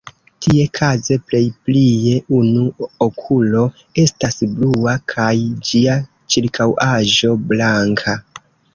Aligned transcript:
Tie 0.43 0.61
kaze 0.77 1.17
plej 1.31 1.41
plie 1.67 2.13
unu 2.37 2.65
okulo 3.07 3.67
estas 4.07 4.41
blua, 4.57 4.99
kaj 5.17 5.31
ĝia 5.71 6.01
ĉirkaŭaĵo 6.37 7.41
blanka. 7.53 8.23